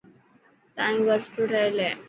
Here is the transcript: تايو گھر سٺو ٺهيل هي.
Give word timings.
تايو 0.75 0.99
گھر 1.07 1.19
سٺو 1.25 1.41
ٺهيل 1.51 1.75
هي. 1.85 1.91